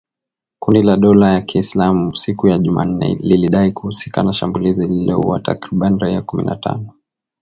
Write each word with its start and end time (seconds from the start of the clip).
Kundi 0.59 0.83
la 0.83 0.97
dola 0.97 1.33
ya 1.33 1.41
Kiilsmau 1.41 2.15
siku 2.15 2.47
ya 2.47 2.57
Jumanne 2.57 3.13
lilidai 3.19 3.71
kuhusika 3.71 4.23
na 4.23 4.33
shambulizi 4.33 4.87
lililoua 4.87 5.39
takriban 5.39 5.99
raia 5.99 6.21
kumi 6.21 6.43
na 6.43 6.55
tano 6.55 6.93